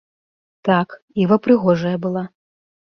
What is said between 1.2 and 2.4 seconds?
іва прыгожая была.